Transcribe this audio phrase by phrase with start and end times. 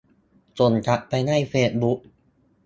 [0.59, 1.99] ส่งกลับไปให้เฟซบุ๊ก